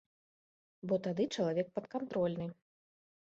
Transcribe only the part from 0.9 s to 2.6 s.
Бо тады чалавек падкантрольны.